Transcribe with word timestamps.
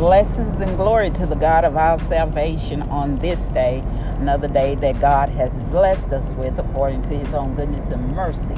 Blessings 0.00 0.58
and 0.62 0.78
glory 0.78 1.10
to 1.10 1.26
the 1.26 1.34
God 1.34 1.62
of 1.62 1.76
our 1.76 1.98
salvation 1.98 2.80
on 2.84 3.18
this 3.18 3.48
day, 3.48 3.84
another 4.16 4.48
day 4.48 4.74
that 4.76 4.98
God 4.98 5.28
has 5.28 5.58
blessed 5.58 6.14
us 6.14 6.30
with 6.30 6.58
according 6.58 7.02
to 7.02 7.10
his 7.10 7.34
own 7.34 7.54
goodness 7.54 7.86
and 7.90 8.16
mercy. 8.16 8.54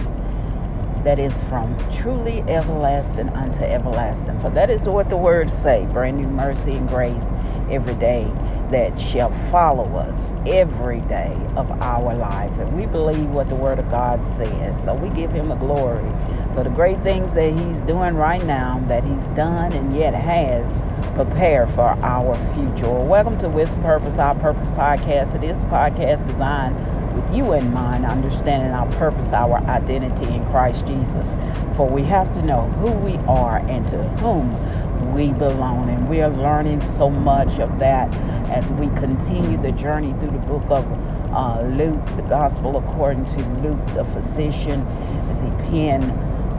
That 1.02 1.18
is 1.18 1.42
from 1.42 1.76
truly 1.90 2.42
everlasting 2.42 3.28
unto 3.30 3.64
everlasting. 3.64 4.38
For 4.38 4.50
that 4.50 4.70
is 4.70 4.86
what 4.86 5.08
the 5.08 5.16
words 5.16 5.52
say 5.52 5.84
brand 5.86 6.18
new 6.18 6.28
mercy 6.28 6.74
and 6.74 6.88
grace 6.88 7.32
every 7.68 7.96
day 7.96 8.30
that 8.70 9.00
shall 9.00 9.32
follow 9.50 9.96
us 9.96 10.28
every 10.46 11.00
day 11.00 11.36
of 11.56 11.68
our 11.82 12.14
life. 12.14 12.56
And 12.58 12.78
we 12.78 12.86
believe 12.86 13.30
what 13.30 13.48
the 13.48 13.56
Word 13.56 13.80
of 13.80 13.90
God 13.90 14.24
says. 14.24 14.80
So 14.84 14.94
we 14.94 15.08
give 15.08 15.32
Him 15.32 15.50
a 15.50 15.56
glory 15.56 16.08
for 16.54 16.62
the 16.62 16.70
great 16.70 17.00
things 17.00 17.34
that 17.34 17.52
He's 17.52 17.80
doing 17.80 18.14
right 18.14 18.44
now, 18.44 18.78
that 18.86 19.02
He's 19.02 19.28
done 19.30 19.72
and 19.72 19.96
yet 19.96 20.14
has 20.14 20.70
prepared 21.14 21.70
for 21.70 21.82
our 21.82 22.34
future. 22.54 22.90
Welcome 22.90 23.36
to 23.38 23.48
With 23.48 23.70
Purpose, 23.82 24.16
Our 24.16 24.34
Purpose 24.34 24.70
podcast. 24.70 25.34
It 25.34 25.44
is 25.44 25.62
a 25.62 25.66
podcast 25.66 26.26
designed 26.26 26.74
with 27.14 27.36
you 27.36 27.52
in 27.52 27.70
mind, 27.70 28.06
understanding 28.06 28.72
our 28.72 28.90
purpose, 28.92 29.30
our 29.32 29.58
identity 29.66 30.24
in 30.32 30.42
Christ 30.46 30.86
Jesus. 30.86 31.36
For 31.76 31.86
we 31.86 32.02
have 32.04 32.32
to 32.32 32.42
know 32.42 32.62
who 32.62 32.92
we 32.92 33.16
are 33.26 33.58
and 33.58 33.86
to 33.88 34.02
whom 34.20 35.12
we 35.12 35.34
belong. 35.34 35.90
And 35.90 36.08
we 36.08 36.22
are 36.22 36.30
learning 36.30 36.80
so 36.80 37.10
much 37.10 37.58
of 37.58 37.78
that 37.78 38.12
as 38.50 38.70
we 38.70 38.86
continue 38.98 39.58
the 39.58 39.72
journey 39.72 40.14
through 40.14 40.30
the 40.30 40.46
book 40.46 40.64
of 40.70 40.86
uh, 41.34 41.60
Luke, 41.62 42.04
the 42.16 42.22
gospel 42.22 42.78
according 42.78 43.26
to 43.26 43.40
Luke, 43.60 43.84
the 43.94 44.06
physician, 44.06 44.80
as 45.28 45.42
he 45.42 45.50
penned 45.68 46.10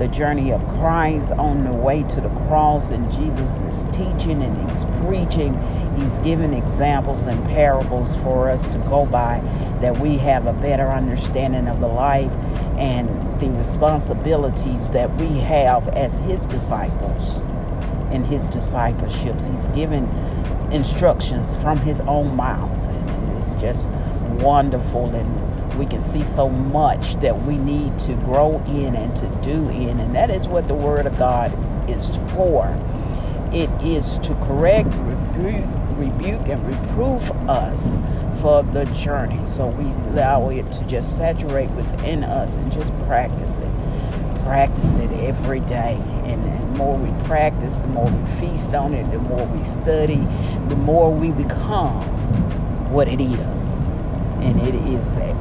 the 0.04 0.10
journey 0.10 0.52
of 0.52 0.68
Christ 0.68 1.32
on 1.34 1.64
the 1.64 1.72
way 1.72 2.04
to 2.04 2.20
the 2.20 2.28
cross, 2.48 2.90
and 2.90 3.10
Jesus 3.10 3.50
is 3.62 3.86
teaching 3.96 4.44
and 4.44 4.70
he's 4.70 4.84
preaching. 5.06 5.58
He's 5.96 6.20
giving 6.20 6.54
examples 6.54 7.26
and 7.26 7.42
parables 7.46 8.14
for 8.18 8.50
us 8.50 8.68
to 8.70 8.80
go 8.80 9.06
by 9.06 9.40
that 9.80 9.98
we 9.98 10.18
have 10.18 10.46
a 10.46 10.52
better 10.52 10.90
understanding 10.90 11.70
of 11.70 11.80
the 11.80 11.88
life 11.88 12.32
and 12.78 13.08
the 13.40 13.50
responsibilities 13.52 14.90
that 14.90 15.10
we 15.16 15.40
have 15.40 15.88
as 15.90 16.18
his 16.20 16.48
disciples 16.48 17.38
in 18.12 18.26
his 18.26 18.50
discipleships. 18.50 19.48
He's 19.48 19.68
given 19.70 20.04
instructions 20.74 21.56
from 21.56 21.78
his 21.78 22.02
own 22.02 22.36
mouth, 22.36 22.78
and 22.90 23.38
it's 23.38 23.56
just 23.56 23.88
wonderful 24.42 25.16
and 25.16 25.53
we 25.78 25.86
can 25.86 26.02
see 26.02 26.24
so 26.24 26.50
much 26.50 27.16
that 27.22 27.38
we 27.44 27.58
need 27.58 27.98
to 28.00 28.16
grow 28.18 28.64
in 28.68 28.96
and 28.96 29.16
to 29.16 29.28
do 29.42 29.70
in 29.70 30.00
and 30.00 30.16
that 30.16 30.30
is 30.30 30.48
what 30.48 30.68
the 30.68 30.74
word 30.74 31.06
of 31.06 31.18
god 31.18 31.52
is 31.90 32.18
for. 32.34 32.68
It 33.52 33.70
is 33.84 34.18
to 34.20 34.34
correct 34.36 34.90
rebuke, 34.94 35.66
rebuke 35.98 36.48
and 36.48 36.66
reprove 36.66 37.30
us 37.50 37.94
for 38.42 38.64
the 38.64 38.86
journey. 38.86 39.40
So 39.46 39.68
we 39.68 39.86
allow 40.10 40.50
it 40.50 40.72
to 40.74 40.84
just 40.86 41.16
saturate 41.16 41.70
within 41.72 42.24
us 42.24 42.56
and 42.56 42.72
just 42.72 42.92
practice 43.06 43.56
it. 43.58 43.72
Practice 44.44 44.96
it 44.96 45.12
every 45.12 45.60
day. 45.62 46.02
And 46.26 46.44
the 46.44 46.66
more 46.78 46.98
we 46.98 47.12
practice 47.26 47.80
the 47.80 47.88
more 47.88 48.10
we 48.10 48.32
feast 48.40 48.74
on 48.74 48.94
it 48.94 49.10
the 49.12 49.20
more 49.20 49.46
we 49.46 49.64
study 49.64 50.28
the 50.68 50.76
more 50.76 51.14
we 51.14 51.32
become 51.32 52.02
what 52.92 53.08
it 53.08 53.22
is. 53.22 53.80
And 54.42 54.60
it 54.62 54.76
is 54.76 55.06
a 55.18 55.33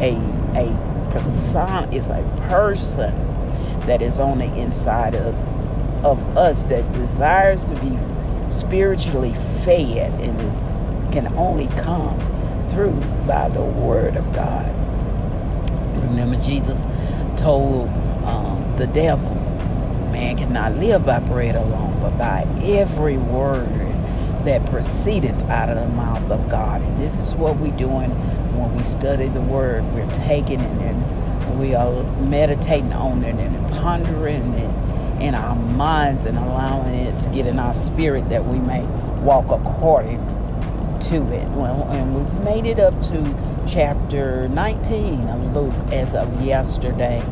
a 0.00 0.14
a 0.56 1.10
person 1.10 1.92
is 1.92 2.08
a 2.08 2.22
person 2.48 3.14
that 3.86 4.02
is 4.02 4.18
on 4.20 4.38
the 4.38 4.52
inside 4.56 5.14
of 5.14 5.42
of 6.04 6.18
us 6.36 6.62
that 6.64 6.90
desires 6.92 7.66
to 7.66 7.74
be 7.76 7.96
spiritually 8.50 9.34
fed 9.64 10.12
and 10.20 11.12
can 11.12 11.28
only 11.36 11.66
come 11.78 12.18
through 12.68 12.92
by 13.26 13.48
the 13.48 13.62
word 13.62 14.16
of 14.16 14.32
God. 14.32 14.68
Remember, 16.02 16.36
Jesus 16.42 16.86
told 17.40 17.88
um, 18.26 18.74
the 18.76 18.86
devil, 18.88 19.34
"Man 20.12 20.36
cannot 20.36 20.76
live 20.76 21.06
by 21.06 21.20
bread 21.20 21.56
alone, 21.56 21.98
but 22.00 22.18
by 22.18 22.46
every 22.62 23.16
word 23.16 23.68
that 24.44 24.64
proceedeth 24.66 25.40
out 25.44 25.68
of 25.70 25.78
the 25.78 25.88
mouth 25.88 26.30
of 26.30 26.48
God. 26.48 26.82
And 26.82 27.00
this 27.00 27.18
is 27.18 27.34
what 27.34 27.56
we're 27.56 27.76
doing 27.76 28.10
when 28.64 28.76
we 28.76 28.82
study 28.82 29.28
the 29.28 29.40
Word. 29.40 29.84
We're 29.92 30.10
taking 30.14 30.60
it 30.60 30.80
and 30.80 31.58
we 31.58 31.74
are 31.74 32.02
meditating 32.20 32.92
on 32.92 33.22
it 33.24 33.36
and 33.36 33.70
pondering 33.72 34.54
it 34.54 35.22
in 35.22 35.34
our 35.34 35.54
minds 35.54 36.24
and 36.24 36.36
allowing 36.38 36.94
it 36.94 37.18
to 37.20 37.28
get 37.30 37.46
in 37.46 37.58
our 37.58 37.74
spirit 37.74 38.28
that 38.30 38.44
we 38.44 38.58
may 38.58 38.82
walk 39.22 39.46
according 39.46 40.18
to 41.00 41.16
it. 41.32 41.48
Well, 41.50 41.86
and 41.90 42.14
we've 42.14 42.44
made 42.44 42.66
it 42.66 42.78
up 42.78 43.00
to 43.04 43.64
chapter 43.68 44.48
19 44.48 45.28
of 45.28 45.54
Luke 45.54 45.74
as 45.92 46.14
of 46.14 46.42
yesterday, 46.42 47.22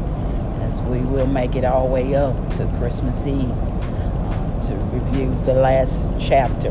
as 0.60 0.80
we 0.82 1.00
will 1.00 1.26
make 1.26 1.56
it 1.56 1.64
all 1.64 1.88
the 1.88 1.92
way 1.92 2.14
up 2.14 2.34
to 2.54 2.66
Christmas 2.78 3.26
Eve 3.26 3.50
uh, 3.50 4.60
to 4.60 4.74
review 4.92 5.34
the 5.44 5.54
last 5.54 5.98
chapter 6.20 6.70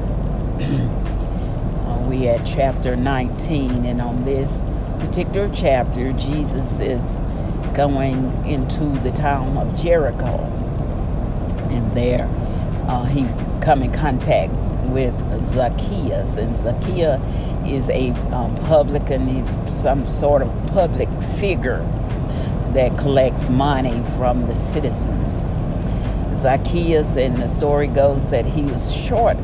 we 2.11 2.27
at 2.27 2.45
chapter 2.45 2.97
19, 2.97 3.85
and 3.85 4.01
on 4.01 4.25
this 4.25 4.61
particular 4.99 5.49
chapter, 5.55 6.11
Jesus 6.11 6.77
is 6.81 7.21
going 7.73 8.45
into 8.45 8.83
the 8.99 9.11
town 9.11 9.55
of 9.55 9.81
Jericho, 9.81 10.39
and 11.69 11.89
there 11.93 12.27
uh, 12.89 13.05
he 13.05 13.23
come 13.61 13.81
in 13.81 13.93
contact 13.93 14.51
with 14.89 15.15
Zacchaeus, 15.47 16.35
and 16.35 16.53
Zacchaeus 16.57 17.21
is 17.65 17.89
a 17.89 18.09
um, 18.35 18.53
publican, 18.65 19.29
he's 19.29 19.81
some 19.81 20.09
sort 20.09 20.41
of 20.41 20.49
public 20.67 21.07
figure 21.39 21.79
that 22.73 22.97
collects 22.97 23.47
money 23.47 24.03
from 24.17 24.47
the 24.47 24.55
citizens. 24.55 25.45
Zacchaeus, 26.37 27.15
and 27.15 27.37
the 27.37 27.47
story 27.47 27.87
goes 27.87 28.29
that 28.31 28.45
he 28.45 28.63
was 28.63 28.93
short 28.93 29.37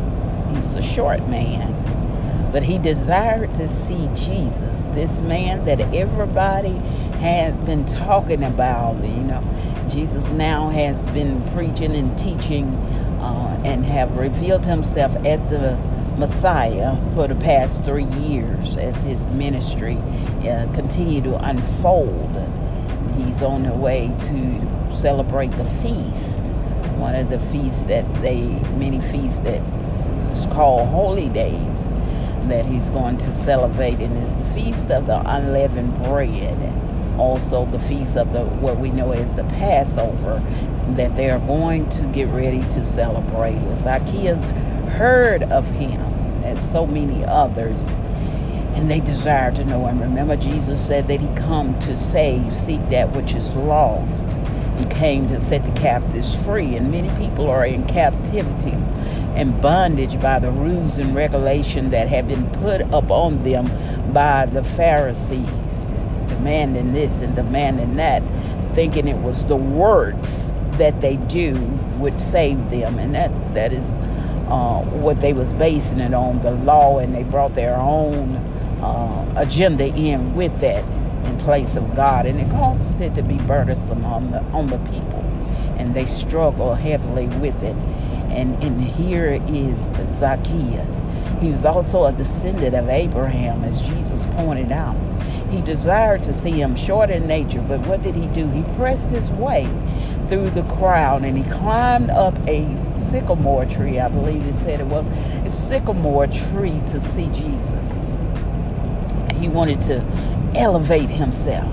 he 0.54 0.60
was 0.62 0.76
a 0.76 0.82
short 0.82 1.28
man, 1.28 1.74
but 2.52 2.64
he 2.64 2.78
desired 2.78 3.54
to 3.56 3.68
see 3.68 4.10
Jesus, 4.16 4.88
this 4.88 5.22
man 5.22 5.66
that 5.66 5.82
everybody 5.94 6.78
had 7.20 7.66
been 7.66 7.86
talking 7.86 8.44
about. 8.44 8.96
You 9.04 9.24
know, 9.24 9.88
Jesus 9.90 10.30
now 10.32 10.70
has 10.70 11.06
been 11.08 11.42
preaching 11.52 11.96
and 11.96 12.18
teaching 12.18 12.66
uh, 13.20 13.62
and 13.66 13.84
have 13.86 14.16
revealed 14.18 14.66
himself 14.66 15.16
as 15.26 15.46
the 15.48 15.76
Messiah 16.18 16.96
for 17.14 17.28
the 17.28 17.36
past 17.36 17.84
three 17.84 18.06
years 18.06 18.78
as 18.78 19.04
his 19.04 19.30
ministry 19.32 19.98
uh, 20.48 20.72
continue 20.74 21.22
to 21.22 21.38
unfold. 21.48 22.32
He's 23.18 23.42
on 23.44 23.64
the 23.64 23.74
way 23.74 24.12
to 24.22 24.96
celebrate 24.96 25.52
the 25.52 25.66
feast, 25.66 26.40
one 26.98 27.14
of 27.14 27.30
the 27.30 27.40
feasts 27.40 27.82
that 27.84 28.12
they, 28.22 28.42
many 28.78 29.02
feasts 29.12 29.40
that 29.40 29.62
is 30.36 30.46
called 30.48 30.88
Holy 30.90 31.30
Days 31.30 31.90
that 32.50 32.66
he's 32.66 32.90
going 32.90 33.18
to 33.18 33.34
celebrate, 33.34 34.00
and 34.00 34.18
it's 34.18 34.36
the 34.36 34.46
Feast 34.46 34.90
of 34.90 35.08
the 35.08 35.20
Unleavened 35.30 35.94
Bread. 36.04 36.74
Also, 37.18 37.66
the 37.66 37.80
feast 37.80 38.16
of 38.16 38.32
the 38.32 38.44
what 38.46 38.78
we 38.78 38.92
know 38.92 39.12
as 39.12 39.34
the 39.34 39.44
Passover 39.46 40.40
that 40.96 41.16
they 41.16 41.32
are 41.32 41.40
going 41.40 41.90
to 41.90 42.04
get 42.14 42.28
ready 42.28 42.62
to 42.70 42.86
celebrate. 42.86 43.60
Zacchaeus 43.78 44.44
heard 44.94 45.44
of 45.44 45.70
him, 45.72 46.00
as 46.44 46.72
so 46.72 46.86
many 46.86 47.26
others, 47.26 47.90
and 48.76 48.90
they 48.90 49.00
desire 49.00 49.52
to 49.54 49.66
know 49.66 49.88
him. 49.88 50.00
Remember, 50.00 50.36
Jesus 50.36 50.86
said 50.86 51.08
that 51.08 51.20
he 51.20 51.28
come 51.36 51.78
to 51.80 51.98
save, 51.98 52.56
seek 52.56 52.88
that 52.90 53.12
which 53.16 53.34
is 53.34 53.52
lost. 53.54 54.38
He 54.78 54.86
came 54.86 55.28
to 55.30 55.40
set 55.40 55.66
the 55.66 55.72
captives 55.80 56.36
free, 56.46 56.76
and 56.76 56.92
many 56.92 57.10
people 57.18 57.50
are 57.50 57.66
in 57.66 57.88
captivity 57.88 58.76
and 59.38 59.62
bondage 59.62 60.20
by 60.20 60.40
the 60.40 60.52
rules 60.52 60.98
and 60.98 61.14
regulation 61.14 61.92
that 61.92 62.08
have 62.08 62.28
been 62.28 62.50
put 62.54 62.82
upon 62.92 63.44
them 63.44 63.68
by 64.12 64.48
the 64.48 64.64
Pharisees, 64.64 65.46
demanding 66.28 66.92
this 66.92 67.22
and 67.22 67.36
demanding 67.36 67.98
that, 67.98 68.24
thinking 68.74 69.08
it 69.08 69.18
was 69.18 69.46
the 69.46 69.56
works 69.56 70.52
that 70.72 71.00
they 71.02 71.18
do 71.18 71.54
would 72.00 72.20
save 72.20 72.72
them, 72.72 72.98
and 72.98 73.14
that 73.14 73.32
that 73.54 73.72
is 73.72 73.94
uh, 74.50 74.82
what 74.82 75.22
they 75.22 75.34
was 75.34 75.54
basing 75.54 76.00
it 76.00 76.16
on, 76.16 76.42
the 76.42 76.52
law, 76.52 76.98
and 76.98 77.14
they 77.14 77.24
brought 77.24 77.54
their 77.54 77.76
own 77.76 78.38
uh, 78.82 79.34
agenda 79.38 79.86
in 79.86 80.34
with 80.36 80.60
that 80.62 80.84
in 81.28 81.38
place 81.40 81.76
of 81.76 81.96
God, 81.96 82.26
and 82.26 82.42
it 82.42 82.50
caused 82.50 83.00
it 83.02 83.14
to 83.14 83.22
be 83.22 83.38
burdensome 83.38 84.04
on 84.04 84.32
the 84.32 84.40
on 84.46 84.66
the 84.66 84.80
people, 84.80 85.24
and 85.78 85.94
they 85.94 86.08
struggle 86.08 86.74
heavily 86.74 87.28
with 87.28 87.62
it 87.62 87.76
and, 88.38 88.64
and 88.64 88.80
here 88.80 89.42
is 89.48 89.90
Zacchaeus. 90.18 91.02
He 91.42 91.50
was 91.50 91.66
also 91.66 92.06
a 92.06 92.14
descendant 92.14 92.76
of 92.76 92.88
Abraham, 92.88 93.64
as 93.64 93.82
Jesus 93.82 94.26
pointed 94.38 94.72
out. 94.72 94.96
He 95.50 95.62
desired 95.62 96.24
to 96.24 96.34
see 96.34 96.52
him 96.52 96.76
short 96.76 97.10
in 97.10 97.26
nature, 97.26 97.64
but 97.68 97.80
what 97.88 98.04
did 98.04 98.16
he 98.16 98.28
do? 98.28 98.48
He 98.50 98.64
pressed 98.76 99.10
his 99.10 99.32
way 99.32 99.68
through 100.28 100.50
the 100.52 100.64
crowd 100.64 101.24
and 101.24 101.38
he 101.38 101.44
climbed 101.52 102.10
up 102.12 102.36
a 102.48 102.66
sycamore 102.98 103.66
tree, 103.66 104.00
I 104.00 104.10
believe 104.10 104.46
it 104.46 104.56
said 104.60 104.82
it 104.82 104.88
was, 104.88 105.08
a 105.08 105.50
sycamore 105.50 106.28
tree 106.28 106.82
to 106.88 107.02
see 107.02 107.28
Jesus. 107.28 108.00
He 109.40 109.48
wanted 109.48 109.82
to 109.84 110.04
elevate 110.56 111.10
himself 111.10 111.72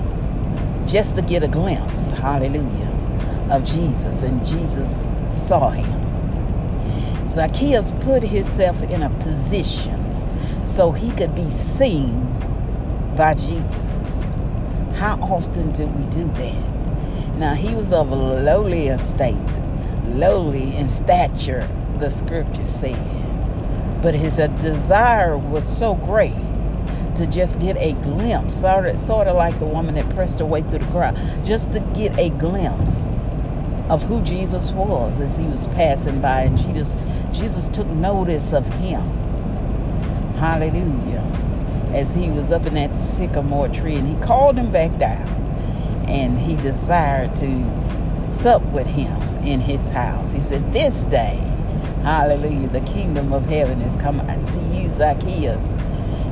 just 0.86 1.16
to 1.16 1.22
get 1.22 1.42
a 1.42 1.48
glimpse, 1.48 2.10
hallelujah, 2.12 3.48
of 3.50 3.64
Jesus. 3.64 4.22
And 4.22 4.44
Jesus 4.46 5.06
saw 5.30 5.70
him. 5.70 5.93
Zacchaeus 7.34 7.92
put 8.00 8.22
himself 8.22 8.80
in 8.82 9.02
a 9.02 9.10
position 9.10 10.00
so 10.62 10.92
he 10.92 11.10
could 11.12 11.34
be 11.34 11.50
seen 11.50 12.26
by 13.16 13.34
Jesus. 13.34 13.82
How 14.94 15.18
often 15.20 15.72
do 15.72 15.86
we 15.86 16.04
do 16.06 16.24
that? 16.24 17.36
Now, 17.36 17.54
he 17.54 17.74
was 17.74 17.92
of 17.92 18.12
a 18.12 18.14
lowly 18.14 18.86
estate, 18.86 19.36
lowly 20.10 20.76
in 20.76 20.86
stature, 20.86 21.68
the 21.98 22.08
scripture 22.10 22.66
said. 22.66 22.96
But 24.00 24.14
his 24.14 24.36
desire 24.36 25.36
was 25.36 25.64
so 25.76 25.94
great 25.94 26.34
to 27.16 27.26
just 27.26 27.58
get 27.58 27.76
a 27.78 27.94
glimpse, 28.02 28.60
sort 28.60 28.86
of, 28.86 28.96
sort 28.98 29.26
of 29.26 29.34
like 29.36 29.58
the 29.58 29.66
woman 29.66 29.96
that 29.96 30.08
pressed 30.14 30.38
her 30.38 30.44
way 30.44 30.62
through 30.62 30.78
the 30.78 30.86
crowd, 30.86 31.18
just 31.44 31.72
to 31.72 31.80
get 31.94 32.16
a 32.16 32.30
glimpse 32.30 33.10
of 33.88 34.02
who 34.04 34.20
Jesus 34.22 34.70
was 34.70 35.20
as 35.20 35.36
he 35.36 35.44
was 35.46 35.66
passing 35.68 36.20
by, 36.20 36.42
and 36.42 36.56
Jesus, 36.58 36.94
Jesus 37.34 37.68
took 37.68 37.86
notice 37.88 38.52
of 38.52 38.66
him. 38.74 39.02
Hallelujah. 40.36 41.22
As 41.92 42.14
he 42.14 42.30
was 42.30 42.50
up 42.50 42.66
in 42.66 42.74
that 42.74 42.94
sycamore 42.94 43.68
tree, 43.68 43.96
and 43.96 44.08
he 44.08 44.22
called 44.24 44.56
him 44.56 44.70
back 44.70 44.96
down, 44.98 45.28
and 46.08 46.38
he 46.38 46.56
desired 46.56 47.34
to 47.36 47.46
sup 48.40 48.62
with 48.72 48.86
him 48.86 49.20
in 49.44 49.60
his 49.60 49.80
house. 49.90 50.32
He 50.32 50.40
said, 50.40 50.72
This 50.72 51.02
day, 51.04 51.36
hallelujah, 52.02 52.68
the 52.68 52.80
kingdom 52.80 53.32
of 53.32 53.46
heaven 53.46 53.80
is 53.80 54.00
come 54.00 54.20
unto 54.20 54.60
you, 54.74 54.92
Zacchaeus 54.92 55.60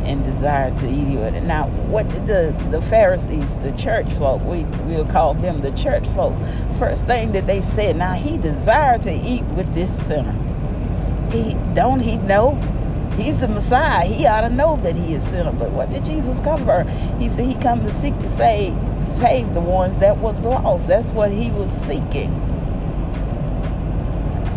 and 0.05 0.25
desire 0.25 0.77
to 0.79 0.89
eat 0.91 1.17
with 1.17 1.35
it. 1.35 1.45
Now, 1.45 1.69
what 1.89 2.09
did 2.09 2.27
the, 2.27 2.55
the 2.71 2.83
Pharisees, 2.83 3.49
the 3.63 3.73
church 3.73 4.13
folk, 4.15 4.43
we, 4.43 4.65
we'll 4.85 5.07
call 5.07 5.35
them 5.35 5.61
the 5.61 5.71
church 5.73 6.07
folk, 6.09 6.35
first 6.79 7.07
thing 7.07 7.33
that 7.33 7.47
they 7.47 7.61
said, 7.61 7.97
now 7.97 8.15
he 8.15 8.37
desired 8.37 9.03
to 9.03 9.13
eat 9.13 9.45
with 9.45 9.73
this 9.75 9.97
sinner. 10.07 10.37
He 11.33 11.55
don't 11.75 12.01
he 12.01 12.17
know? 12.19 12.55
He's 13.17 13.39
the 13.39 13.49
Messiah. 13.49 14.07
He 14.07 14.27
ought 14.27 14.43
to 14.43 14.51
know 14.51 14.77
that 14.83 14.97
he 14.97 15.15
is 15.15 15.25
sinner. 15.25 15.53
But 15.53 15.71
what 15.71 15.91
did 15.91 16.05
Jesus 16.05 16.41
come 16.41 16.65
for? 16.65 16.85
He 17.19 17.29
said 17.29 17.47
he 17.47 17.55
come 17.55 17.83
to 17.83 17.93
seek 17.95 18.19
to 18.19 18.29
save 18.37 18.77
save 19.03 19.53
the 19.55 19.61
ones 19.61 19.99
that 19.99 20.17
was 20.19 20.43
lost. 20.43 20.89
That's 20.89 21.11
what 21.11 21.31
he 21.31 21.51
was 21.51 21.71
seeking. 21.73 22.33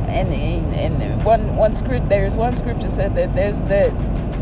And 0.07 0.33
and 0.33 1.23
one 1.25 1.55
one 1.55 1.73
script 1.73 2.09
there's 2.09 2.35
one 2.35 2.55
scripture 2.55 2.89
said 2.89 3.15
that 3.15 3.35
there's 3.35 3.61
that 3.63 3.91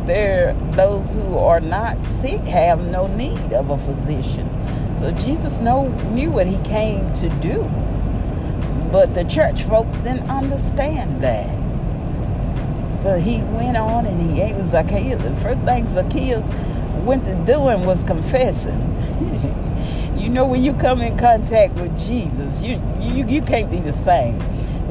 there 0.05 0.53
those 0.71 1.15
who 1.15 1.37
are 1.37 1.59
not 1.59 2.03
sick 2.03 2.41
have 2.41 2.85
no 2.87 3.07
need 3.07 3.53
of 3.53 3.69
a 3.69 3.77
physician. 3.77 4.49
So 4.97 5.11
Jesus 5.11 5.59
know, 5.59 5.87
knew 6.11 6.29
what 6.29 6.47
he 6.47 6.57
came 6.63 7.11
to 7.13 7.29
do. 7.41 7.63
But 8.91 9.13
the 9.13 9.23
church 9.23 9.63
folks 9.63 9.97
didn't 9.97 10.29
understand 10.29 11.23
that. 11.23 11.62
But 13.03 13.21
he 13.21 13.41
went 13.41 13.75
on 13.75 14.05
and 14.05 14.31
he 14.31 14.41
ate 14.41 14.55
with 14.55 14.69
Zacchaeus. 14.69 15.21
The 15.21 15.35
first 15.37 15.61
thing 15.61 15.87
Zacchaeus 15.87 16.45
went 17.03 17.25
to 17.25 17.35
doing 17.45 17.85
was 17.85 18.01
confessing. 18.03 18.79
you 20.17 20.29
know, 20.29 20.45
when 20.45 20.63
you 20.63 20.73
come 20.73 21.01
in 21.01 21.17
contact 21.17 21.73
with 21.75 21.91
Jesus, 21.99 22.61
you 22.61 22.81
you, 23.01 23.27
you 23.27 23.41
can't 23.41 23.69
be 23.69 23.79
the 23.79 23.93
same. 23.93 24.39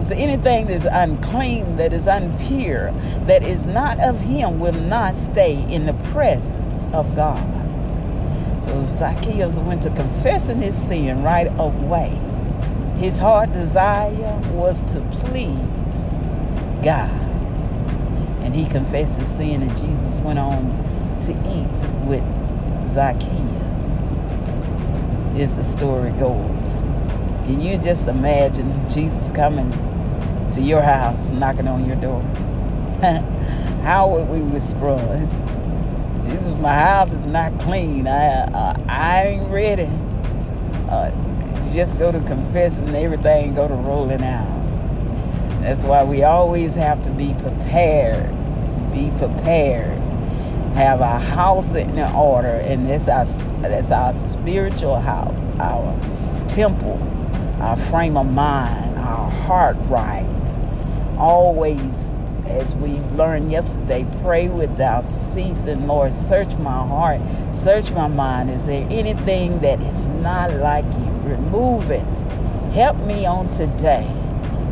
So 0.05 0.15
anything 0.15 0.67
that 0.67 0.75
is 0.75 0.85
unclean, 0.85 1.77
that 1.77 1.93
is 1.93 2.07
impure, 2.07 2.91
that 3.27 3.43
is 3.43 3.65
not 3.65 4.01
of 4.01 4.21
him 4.21 4.59
will 4.59 4.73
not 4.73 5.17
stay 5.17 5.63
in 5.73 5.87
the 5.87 5.95
presence 6.11 6.87
of 6.93 7.15
God. 7.15 7.41
So 8.61 8.87
Zacchaeus 8.91 9.55
went 9.57 9.83
to 9.85 9.91
confessing 9.91 10.61
his 10.61 10.77
sin 10.77 11.23
right 11.23 11.49
away. 11.59 12.19
His 12.99 13.19
heart 13.19 13.53
desire 13.53 14.39
was 14.53 14.83
to 14.93 15.01
please 15.21 15.57
God. 16.83 17.22
And 18.53 18.61
he 18.61 18.71
confessed 18.71 19.19
his 19.19 19.29
sin, 19.29 19.63
and 19.63 19.71
Jesus 19.79 20.19
went 20.19 20.39
on 20.39 20.69
to 21.23 21.33
eat 21.33 22.07
with 22.07 22.23
Zacchaeus. 22.93 23.31
is 25.35 25.51
the 25.57 25.63
story 25.63 26.11
goes. 26.11 26.83
Can 27.47 27.63
you 27.63 27.79
just 27.79 28.07
imagine 28.09 28.87
Jesus 28.91 29.31
coming 29.31 29.71
to 30.53 30.61
your 30.61 30.83
house, 30.83 31.17
knocking 31.31 31.67
on 31.67 31.87
your 31.87 31.97
door. 31.97 32.21
How 33.85 34.07
would 34.11 34.29
we 34.29 34.41
respond? 34.41 35.31
Jesus, 36.23 36.55
my 36.59 36.75
house 36.75 37.11
is 37.11 37.25
not 37.25 37.59
clean. 37.59 38.07
I 38.07 38.43
uh, 38.43 38.77
I 38.87 39.27
ain't 39.29 39.51
ready. 39.51 39.89
Uh, 40.91 41.11
just 41.73 41.99
go 41.99 42.13
to 42.13 42.21
confess 42.21 42.77
and 42.77 42.95
everything 42.95 43.55
go 43.55 43.67
to 43.67 43.75
rolling 43.75 44.23
out. 44.23 44.63
That's 45.63 45.83
why 45.85 46.05
we 46.05 46.23
always 46.23 46.75
have 46.75 47.01
to 47.05 47.11
be 47.11 47.33
prepared. 47.41 48.42
Be 48.93 49.11
prepared. 49.19 49.99
Have 50.75 51.03
our 51.03 51.21
house 51.21 51.71
in 51.75 51.99
order, 51.99 52.49
and 52.49 52.87
that's 52.87 53.09
our 53.09 53.25
that's 53.61 53.91
our 53.91 54.13
spiritual 54.15 54.99
house, 55.01 55.41
our 55.61 55.99
temple, 56.49 56.99
our 57.61 57.77
frame 57.77 58.17
of 58.17 58.31
mind, 58.31 58.99
our 58.99 59.31
heart 59.31 59.77
right 59.83 60.27
always, 61.23 61.81
as 62.47 62.75
we 62.75 62.95
learned 63.17 63.51
yesterday, 63.51 64.05
pray 64.23 64.49
without 64.49 65.05
ceasing. 65.05 65.87
Lord, 65.87 66.13
search 66.13 66.57
my 66.57 66.87
heart, 66.87 67.21
search 67.63 67.91
my 67.93 68.09
mind. 68.09 68.51
Is 68.51 68.67
there 68.67 68.87
anything 68.91 69.61
that 69.61 69.81
is 69.81 70.07
not 70.07 70.53
like 70.55 70.85
you? 70.85 71.11
Remove 71.23 71.91
it. 71.91 72.19
Help 72.73 72.97
me 73.07 73.25
on 73.25 73.51
today 73.53 74.11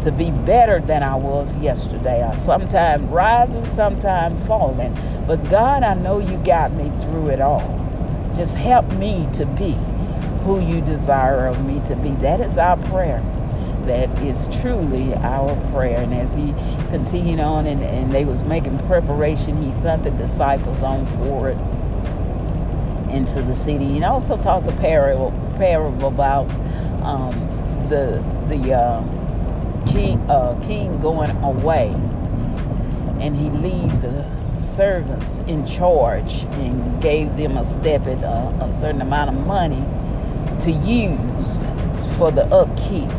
to 0.02 0.12
be 0.12 0.30
better 0.30 0.80
than 0.80 1.02
I 1.02 1.14
was 1.14 1.56
yesterday. 1.56 2.22
I 2.22 2.36
sometimes 2.36 3.04
rising, 3.10 3.66
sometimes 3.66 4.46
falling. 4.46 4.96
But 5.26 5.48
God, 5.50 5.82
I 5.82 5.94
know 5.94 6.18
you 6.18 6.36
got 6.38 6.72
me 6.72 6.90
through 7.00 7.28
it 7.28 7.40
all. 7.40 7.76
Just 8.34 8.54
help 8.54 8.90
me 8.92 9.28
to 9.34 9.46
be 9.46 9.72
who 10.44 10.60
you 10.60 10.80
desire 10.80 11.46
of 11.46 11.64
me 11.64 11.80
to 11.86 11.96
be. 11.96 12.10
That 12.22 12.40
is 12.40 12.56
our 12.56 12.76
prayer 12.88 13.22
that 13.86 14.10
is 14.22 14.48
truly 14.60 15.14
our 15.14 15.56
prayer. 15.72 15.98
And 15.98 16.14
as 16.14 16.32
he 16.32 16.52
continued 16.90 17.40
on 17.40 17.66
and, 17.66 17.82
and 17.82 18.12
they 18.12 18.24
was 18.24 18.42
making 18.42 18.78
preparation, 18.86 19.60
he 19.62 19.72
sent 19.80 20.02
the 20.02 20.10
disciples 20.10 20.82
on 20.82 21.06
forward 21.06 21.58
into 23.10 23.42
the 23.42 23.54
city. 23.56 23.96
And 23.96 24.04
also 24.04 24.36
talked 24.36 24.68
a 24.68 24.72
parable, 24.76 25.32
parable 25.56 26.08
about 26.08 26.48
um, 27.02 27.32
the 27.88 28.22
the 28.48 28.74
uh, 28.74 29.00
king 29.86 30.18
uh, 30.30 30.58
king 30.62 31.00
going 31.00 31.30
away, 31.42 31.88
and 33.20 33.36
he 33.36 33.50
leave 33.50 34.02
the 34.02 34.24
servants 34.54 35.40
in 35.40 35.66
charge 35.66 36.44
and 36.52 37.02
gave 37.02 37.36
them 37.36 37.56
a 37.56 37.64
step 37.64 38.02
at 38.06 38.22
a, 38.22 38.64
a 38.64 38.70
certain 38.70 39.00
amount 39.00 39.30
of 39.30 39.46
money 39.46 39.84
to 40.60 40.70
use 40.70 41.62
for 42.16 42.30
the 42.30 42.44
upkeep 42.46 43.10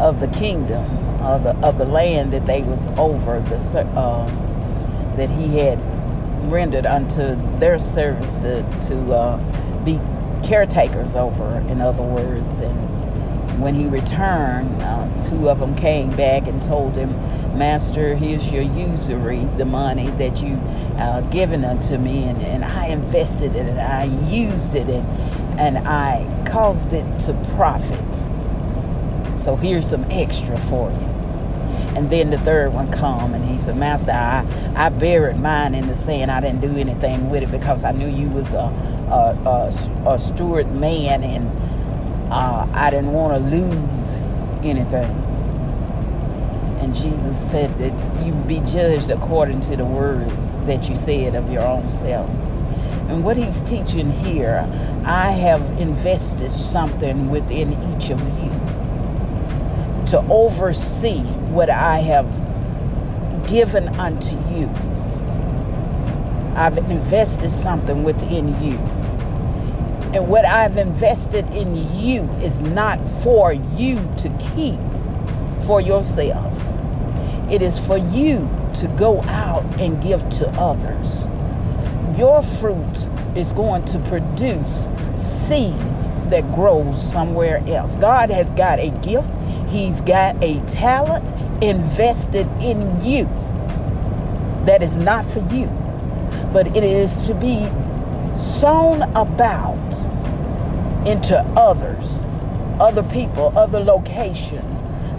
of 0.00 0.20
the 0.20 0.28
kingdom 0.28 0.84
of 1.22 1.44
the 1.44 1.50
of 1.58 1.78
the 1.78 1.84
land 1.84 2.32
that 2.32 2.46
they 2.46 2.62
was 2.62 2.88
over 2.98 3.40
the 3.40 3.56
uh, 3.96 4.26
that 5.16 5.30
he 5.30 5.58
had 5.58 5.78
rendered 6.50 6.86
unto 6.86 7.36
their 7.58 7.78
service 7.78 8.36
to 8.36 8.62
to 8.88 9.12
uh, 9.12 9.84
be 9.84 10.00
caretakers 10.42 11.14
over 11.14 11.58
in 11.68 11.80
other 11.80 12.02
words. 12.02 12.58
And 12.60 13.11
when 13.60 13.74
he 13.74 13.86
returned 13.86 14.82
uh, 14.82 15.22
two 15.22 15.48
of 15.48 15.58
them 15.60 15.74
came 15.76 16.10
back 16.16 16.46
and 16.46 16.62
told 16.62 16.96
him 16.96 17.10
master 17.56 18.14
here's 18.14 18.50
your 18.52 18.62
usury 18.62 19.44
the 19.56 19.64
money 19.64 20.08
that 20.10 20.42
you 20.42 20.54
uh, 20.96 21.20
given 21.30 21.64
unto 21.64 21.98
me 21.98 22.24
and, 22.24 22.40
and 22.42 22.64
i 22.64 22.86
invested 22.86 23.54
it 23.54 23.66
and 23.66 23.80
i 23.80 24.04
used 24.30 24.74
it 24.74 24.88
and, 24.88 25.60
and 25.60 25.78
i 25.86 26.26
caused 26.46 26.92
it 26.92 27.18
to 27.18 27.32
profit 27.54 27.98
so 29.42 29.56
here's 29.56 29.88
some 29.88 30.04
extra 30.08 30.56
for 30.56 30.90
you. 30.90 31.08
And 31.96 32.10
then 32.10 32.30
the 32.30 32.38
third 32.38 32.72
one 32.72 32.90
come 32.92 33.34
and 33.34 33.44
he 33.44 33.58
said, 33.58 33.76
Master, 33.76 34.12
I, 34.12 34.46
I 34.76 34.88
buried 34.88 35.38
mine 35.38 35.74
in 35.74 35.88
the 35.88 35.96
sand. 35.96 36.30
I 36.30 36.40
didn't 36.40 36.60
do 36.60 36.76
anything 36.76 37.28
with 37.28 37.42
it 37.42 37.50
because 37.50 37.82
I 37.82 37.90
knew 37.90 38.08
you 38.08 38.28
was 38.28 38.52
a, 38.52 38.68
a, 39.10 40.06
a, 40.06 40.12
a 40.14 40.18
steward 40.18 40.70
man 40.76 41.24
and 41.24 41.50
uh, 42.32 42.66
I 42.72 42.88
didn't 42.88 43.12
want 43.12 43.34
to 43.34 43.50
lose 43.50 44.08
anything. 44.64 45.10
And 46.80 46.94
Jesus 46.94 47.38
said 47.50 47.78
that 47.78 48.24
you 48.24 48.32
be 48.32 48.60
judged 48.60 49.10
according 49.10 49.60
to 49.62 49.76
the 49.76 49.84
words 49.84 50.56
that 50.66 50.88
you 50.88 50.94
said 50.94 51.34
of 51.34 51.50
your 51.50 51.62
own 51.62 51.90
self. 51.90 52.28
And 53.10 53.22
what 53.22 53.36
he's 53.36 53.60
teaching 53.62 54.10
here, 54.10 54.66
I 55.04 55.30
have 55.32 55.60
invested 55.78 56.54
something 56.54 57.28
within 57.28 57.72
each 57.94 58.08
of 58.08 58.20
you 58.42 58.48
to 60.06 60.24
oversee 60.30 61.20
what 61.52 61.68
I 61.68 61.98
have 61.98 62.26
given 63.46 63.88
unto 63.88 64.36
you. 64.54 64.70
I've 66.56 66.78
invested 66.78 67.50
something 67.50 68.04
within 68.04 68.48
you. 68.62 68.78
And 70.12 70.28
what 70.28 70.44
I've 70.44 70.76
invested 70.76 71.48
in 71.54 71.74
you 71.98 72.24
is 72.42 72.60
not 72.60 72.98
for 73.22 73.52
you 73.52 73.96
to 74.18 74.28
keep 74.54 74.78
for 75.66 75.80
yourself. 75.80 76.52
It 77.50 77.62
is 77.62 77.78
for 77.78 77.96
you 77.96 78.48
to 78.74 78.88
go 78.88 79.22
out 79.22 79.64
and 79.80 80.02
give 80.02 80.28
to 80.30 80.48
others. 80.50 81.26
Your 82.18 82.42
fruit 82.42 83.08
is 83.34 83.52
going 83.52 83.84
to 83.86 83.98
produce 84.00 84.86
seeds 85.16 86.12
that 86.28 86.50
grows 86.54 87.00
somewhere 87.00 87.62
else. 87.66 87.96
God 87.96 88.30
has 88.30 88.50
got 88.50 88.78
a 88.78 88.90
gift. 89.00 89.30
He's 89.68 90.00
got 90.02 90.42
a 90.44 90.60
talent 90.66 91.24
invested 91.62 92.46
in 92.60 93.02
you 93.02 93.24
that 94.66 94.82
is 94.82 94.98
not 94.98 95.24
for 95.26 95.40
you, 95.52 95.66
but 96.52 96.66
it 96.76 96.84
is 96.84 97.16
to 97.22 97.34
be 97.34 97.68
sown 98.36 99.02
about 99.14 99.78
into 101.06 101.38
others, 101.56 102.24
other 102.80 103.02
people, 103.02 103.56
other 103.56 103.80
location. 103.80 104.64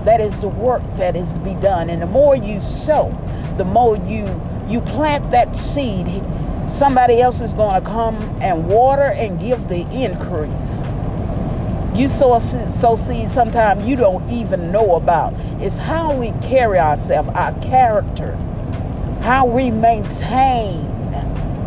That 0.06 0.20
is 0.20 0.40
the 0.40 0.50
work 0.50 0.82
that 0.98 1.16
is 1.16 1.34
to 1.34 1.40
be 1.40 1.54
done. 1.56 1.90
And 1.90 2.02
the 2.02 2.08
more 2.08 2.36
you 2.36 2.60
sow, 2.60 3.10
the 3.58 3.66
more 3.66 3.98
you 3.98 4.42
you 4.68 4.82
plant 4.82 5.30
that 5.32 5.56
seed, 5.56 6.24
somebody 6.70 7.22
else 7.22 7.42
is 7.42 7.54
going 7.54 7.82
to 7.82 7.90
come 7.90 8.16
and 8.42 8.68
water 8.68 9.04
and 9.04 9.40
give 9.40 9.68
the 9.68 9.82
increase. 9.92 10.84
You 11.98 12.08
sow, 12.08 12.40
sow 12.40 12.96
seed 12.96 13.30
sometimes 13.30 13.86
you 13.86 13.96
don't 13.96 14.30
even 14.30 14.72
know 14.72 14.96
about. 14.96 15.34
It's 15.62 15.78
how 15.78 16.16
we 16.16 16.32
carry 16.42 16.80
ourselves, 16.80 17.30
our 17.36 17.54
character, 17.60 18.36
how 19.22 19.46
we 19.46 19.70
maintain 19.70 20.93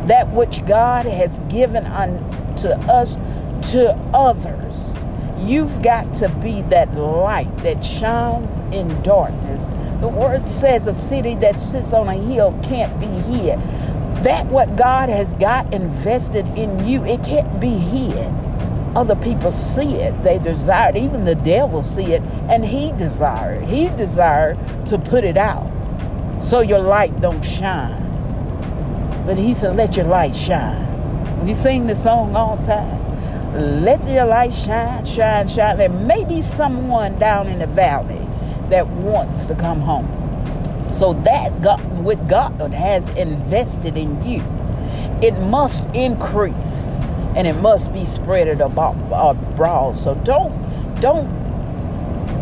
that 0.07 0.31
which 0.33 0.65
God 0.67 1.07
has 1.07 1.39
given 1.49 1.85
unto 1.87 2.69
us 2.69 3.17
to 3.73 3.93
others. 4.15 4.93
You've 5.39 5.83
got 5.83 6.15
to 6.15 6.29
be 6.29 6.63
that 6.63 6.95
light 6.95 7.55
that 7.59 7.85
shines 7.85 8.59
in 8.75 9.03
darkness. 9.03 9.67
The 10.01 10.09
word 10.09 10.47
says 10.47 10.87
a 10.87 10.95
city 10.95 11.35
that 11.37 11.57
sits 11.57 11.93
on 11.93 12.09
a 12.09 12.15
hill 12.15 12.59
can't 12.63 12.99
be 12.99 13.07
hid. 13.07 13.59
That 14.25 14.47
what 14.47 14.77
God 14.77 15.09
has 15.09 15.35
got 15.35 15.73
invested 15.75 16.47
in 16.59 16.87
you, 16.87 17.05
it 17.05 17.23
can't 17.23 17.61
be 17.61 17.71
hid. 17.71 18.33
Other 18.97 19.17
people 19.17 19.53
see 19.53 19.97
it, 19.97 20.23
they 20.23 20.39
desire 20.39 20.91
it. 20.91 20.97
Even 20.97 21.27
the 21.27 21.35
devil 21.35 21.83
see 21.83 22.15
it, 22.15 22.23
and 22.49 22.65
he 22.65 22.93
desired. 22.93 23.65
He 23.65 23.91
desired 23.91 24.59
to 24.87 24.99
put 24.99 25.23
it 25.23 25.37
out 25.37 25.71
so 26.43 26.61
your 26.61 26.79
light 26.79 27.21
don't 27.21 27.45
shine. 27.45 28.06
But 29.27 29.39
he 29.39 29.55
said, 29.55 29.75
let 29.75 29.97
your 29.97 30.07
light 30.07 30.37
shine. 30.37 31.45
We 31.45 31.53
sing 31.53 31.89
the 31.89 31.97
song 31.97 32.37
all 32.37 32.57
the 32.57 32.67
time. 32.67 33.85
Let 33.85 34.07
your 34.07 34.27
light 34.27 34.55
shine, 34.55 35.05
shine, 35.05 35.49
shine. 35.49 35.79
There 35.79 35.89
may 35.89 36.25
be 36.25 36.43
someone 36.43 37.17
down 37.17 37.49
in 37.49 37.59
the 37.59 37.67
valley 37.67 38.25
that 38.69 38.87
wants 38.87 39.47
to 39.47 39.57
come 39.57 39.81
home. 39.81 40.07
So 40.93 41.13
that 41.25 41.61
God, 41.61 41.81
what 42.05 42.29
God 42.29 42.73
has 42.73 43.09
invested 43.17 43.97
in 43.97 44.25
you, 44.25 44.43
it 45.21 45.33
must 45.49 45.85
increase 45.87 46.87
and 47.35 47.49
it 47.49 47.57
must 47.57 47.93
be 47.93 48.05
spread 48.05 48.49
abroad. 48.61 49.97
So 49.99 50.15
don't 50.23 51.01
don't 51.01 51.27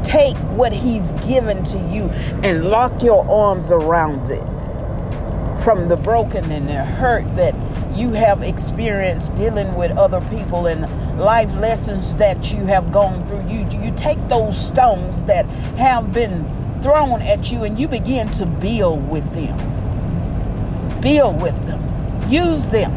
take 0.05 0.37
what 0.57 0.73
He's 0.73 1.13
given 1.27 1.65
to 1.65 1.79
you 1.91 2.11
and 2.45 2.67
lock 2.67 3.03
your 3.03 3.27
arms 3.29 3.71
around 3.71 4.31
it 4.31 4.54
from 5.65 5.89
the 5.89 5.97
broken 5.97 6.45
and 6.53 6.69
the 6.69 6.85
hurt 6.85 7.25
that 7.37 7.55
you 7.97 8.11
have 8.11 8.43
experienced 8.43 9.35
dealing 9.35 9.75
with 9.75 9.91
other 9.93 10.21
people 10.29 10.67
and 10.67 10.83
life 11.19 11.51
lessons 11.55 12.15
that 12.17 12.53
you 12.53 12.67
have 12.67 12.93
gone 12.93 13.27
through. 13.27 13.41
You 13.49 13.67
you 13.83 13.91
take 13.97 14.19
those 14.29 14.59
stones 14.63 15.23
that 15.23 15.47
have 15.79 16.13
been 16.13 16.45
thrown 16.83 17.23
at 17.23 17.51
you 17.51 17.65
and 17.65 17.79
you 17.79 17.89
begin 17.89 18.31
to 18.33 18.45
build 18.45 19.09
with 19.09 19.25
them. 19.33 19.57
Build 21.01 21.41
with 21.41 21.59
them. 21.67 21.81
Use 22.31 22.69
them. 22.69 22.93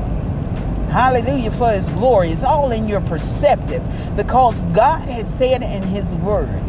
Hallelujah 0.90 1.52
for 1.52 1.72
his 1.72 1.88
glory. 1.90 2.32
It's 2.32 2.44
all 2.44 2.72
in 2.72 2.90
your 2.90 3.02
perceptive 3.02 3.82
because 4.18 4.62
God 4.74 5.08
has 5.08 5.26
said 5.36 5.64
in 5.64 5.84
his 5.84 6.14
word 6.16 6.64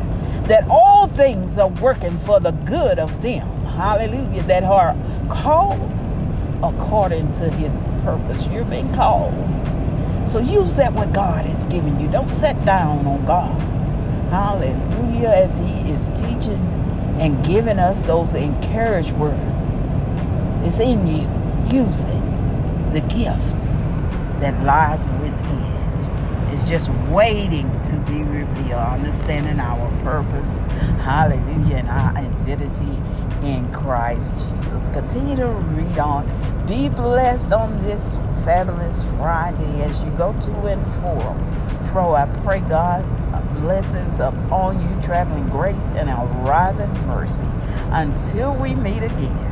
that 0.49 0.67
all 0.71 1.07
things 1.09 1.59
are 1.59 1.69
working 1.69 2.17
for 2.19 2.40
the 2.40 2.52
good 2.52 2.99
of 2.99 3.23
them. 3.23 3.47
Hallelujah. 3.67 4.43
That 4.45 4.64
are 4.64 4.97
called 5.31 5.81
according 6.62 7.31
to 7.33 7.50
his 7.50 7.73
purpose. 8.02 8.47
You're 8.49 8.64
being 8.64 8.93
called. 8.95 9.35
So 10.28 10.38
use 10.40 10.75
that 10.75 10.93
what 10.93 11.12
God 11.12 11.45
has 11.47 11.64
given 11.67 12.00
you. 12.00 12.09
Don't 12.11 12.31
set 12.31 12.62
down 12.64 13.07
on 13.07 13.25
God. 13.26 13.61
Hallelujah. 14.31 15.28
As 15.28 15.57
he 15.57 15.90
is 15.93 16.09
teaching 16.09 16.59
and 17.21 17.45
giving 17.45 17.78
us 17.78 18.05
those 18.05 18.35
encouraged 18.35 19.12
words. 19.12 19.40
It's 20.64 20.81
in 20.81 21.07
you. 21.07 21.28
Use 21.71 22.00
it. 22.00 22.93
The 22.93 23.00
gift 23.02 23.61
that 24.40 24.62
lies 24.64 25.11
within 25.11 25.67
just 26.68 26.90
waiting 27.08 27.66
to 27.80 27.96
be 28.06 28.22
revealed, 28.22 28.72
understanding 28.72 29.58
our 29.58 29.88
purpose, 30.02 30.58
hallelujah, 31.00 31.76
and 31.76 31.88
our 31.88 32.14
identity 32.14 33.00
in 33.42 33.72
Christ 33.72 34.34
Jesus. 34.34 34.88
Continue 34.92 35.37
to 35.37 35.46
read 35.46 35.98
on. 35.98 36.26
Be 36.66 36.90
blessed 36.90 37.52
on 37.52 37.82
this 37.84 38.16
fabulous 38.44 39.04
Friday 39.16 39.82
as 39.82 40.04
you 40.04 40.10
go 40.10 40.38
to 40.42 40.52
and 40.66 40.84
fro. 41.00 41.90
Fro, 41.90 42.14
I 42.14 42.26
pray 42.44 42.60
God's 42.60 43.22
blessings 43.58 44.20
upon 44.20 44.82
you, 44.82 45.02
traveling 45.02 45.48
grace 45.48 45.82
and 45.94 46.10
arriving 46.10 46.92
mercy. 47.06 47.48
Until 47.92 48.54
we 48.54 48.75
meet 48.75 49.02
again. 49.02 49.48